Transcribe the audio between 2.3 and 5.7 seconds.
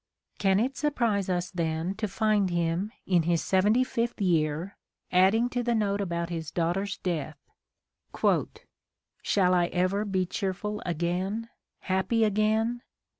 him, in his seventy fifth year, adding to